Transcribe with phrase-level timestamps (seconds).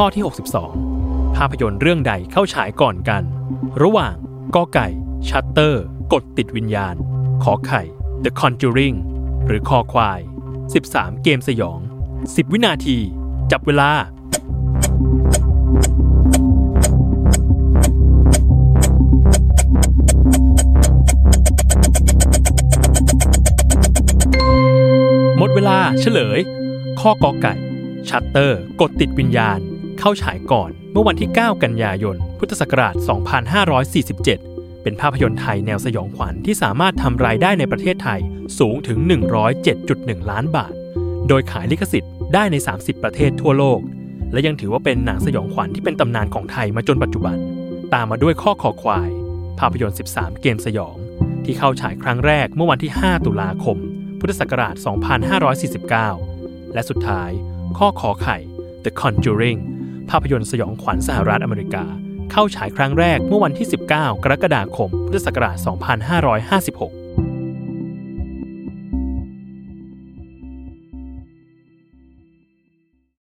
[0.00, 0.24] ข้อที่
[0.82, 3.22] 62 ภาพยนตร์เรื่องใดเข้าฉายก่อนกัน
[3.82, 4.14] ระหว่าง
[4.54, 4.88] กอไก่
[5.28, 6.94] ชัตเตอร์ กดติดวิญญาณ
[7.44, 7.82] ขอไข่
[8.24, 8.96] The Conjuring
[9.46, 10.20] หรือคอควาย
[10.72, 11.80] 13 เกมสยอง
[12.16, 12.98] 10 วินาที
[13.52, 13.90] จับเวลา
[25.38, 26.38] หมดเวลาเฉลย
[27.00, 27.54] ข้อกอไก่
[28.08, 29.60] ชัตเตอร์ กดติดวิญญาณ
[29.98, 32.94] เข้าฉายก่อนเมื่อวันที่ 9 กันยายน พุทธศักราช
[33.88, 38.20] 2547 เป็นภาพยนตร์ไทยแนวสยองขวัญที่สามารถทำรายได้ในประเทศไทย
[38.58, 38.98] สูงถึง
[39.64, 40.72] 107.1 ล้านบาท
[41.28, 43.80] โดยขายลิขสิทธิ์ได้ใน 30 ประเทศทั่วโลก
[44.32, 47.36] และยังถือว่าเป็นหนังสยองขวัญที่เป็นตำนานของไทยมาจนปัจจุบัน
[47.94, 49.10] ตามมาด้วยข้อขอควาย
[49.58, 50.96] ภาพยนตร์ 13 เกมสยอง
[51.44, 53.78] ที่เข้าฉายครั้งแรกเมื่อวันที่ 5 ตุลาคม
[54.20, 54.74] พุทธศักราช
[55.94, 57.30] 2549 และสุดท้าย
[57.78, 58.38] ข้อขอไข่
[58.84, 59.60] The Conjuring
[60.10, 61.84] ภาพยนตร์สยองขวัญสหรัฐอเมริกา
[62.32, 65.56] เข้าฉายครั้งแรกเมื่อวันที่ 19 กรกฎาคม พุทธศักราช
[66.96, 67.05] 2556